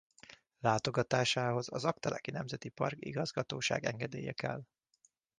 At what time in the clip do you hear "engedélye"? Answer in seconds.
3.85-4.33